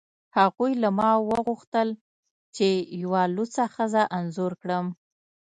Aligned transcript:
هغوی 0.37 0.71
له 0.83 0.89
ما 0.97 1.11
وغوښتل 1.29 1.89
چې 2.55 2.67
یوه 3.03 3.21
لوڅه 3.35 3.63
ښځه 3.75 4.01
انځور 4.17 4.51
کړم 4.61 4.85